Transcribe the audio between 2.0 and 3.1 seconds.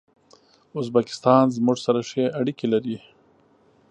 ښې اړیکي لري.